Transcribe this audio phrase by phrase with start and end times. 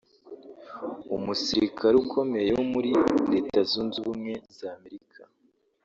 [1.15, 2.91] umusirikare ukomeye wo muri
[3.31, 5.21] Leta Zunze Ubumwe z’Amerika